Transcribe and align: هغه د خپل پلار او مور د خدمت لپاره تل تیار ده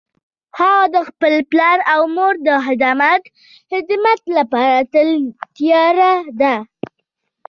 هغه 0.59 0.85
د 0.95 0.97
خپل 1.09 1.33
پلار 1.51 1.77
او 1.93 2.01
مور 2.15 2.33
د 2.47 2.49
خدمت 3.71 4.21
لپاره 4.37 4.77
تل 4.93 5.09
تیار 5.55 5.97
ده 6.41 6.53